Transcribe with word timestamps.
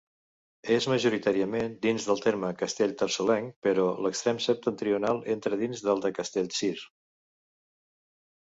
És 0.75 0.85
majoritàriament 0.91 1.75
dins 1.83 2.07
del 2.11 2.23
terme 2.23 2.49
castellterçolenc, 2.61 3.53
però 3.67 3.85
l'extrem 4.07 4.41
septentrional 4.47 5.23
entra 5.35 5.61
dins 5.61 5.85
del 5.91 6.03
de 6.07 6.15
Castellcir. 6.23 6.75